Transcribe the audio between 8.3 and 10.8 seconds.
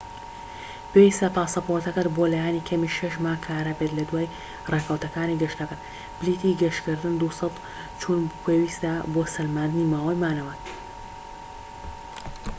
پێویستە بۆ سەلماندنی ماوەی مانەوەت